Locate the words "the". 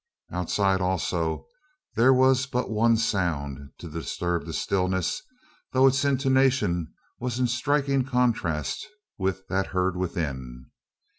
4.47-4.51